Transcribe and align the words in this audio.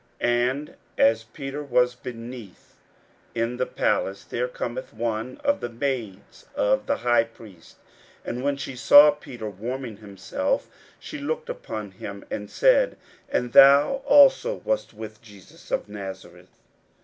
41:014:066 0.19 0.29
And 0.49 0.75
as 0.97 1.23
Peter 1.25 1.63
was 1.63 1.93
beneath 1.93 2.75
in 3.35 3.57
the 3.57 3.67
palace, 3.67 4.23
there 4.23 4.47
cometh 4.47 4.95
one 4.95 5.37
of 5.43 5.59
the 5.59 5.69
maids 5.69 6.47
of 6.55 6.87
the 6.87 6.95
high 6.97 7.23
priest: 7.25 7.77
41:014:067 8.25 8.29
And 8.29 8.43
when 8.43 8.57
she 8.57 8.75
saw 8.75 9.11
Peter 9.11 9.47
warming 9.51 9.97
himself, 9.97 10.71
she 10.97 11.19
looked 11.19 11.49
upon 11.51 11.91
him, 11.91 12.25
and 12.31 12.49
said, 12.49 12.97
And 13.29 13.53
thou 13.53 14.01
also 14.07 14.55
wast 14.65 14.95
with 14.95 15.21
Jesus 15.21 15.69
of 15.69 15.87
Nazareth. 15.87 16.49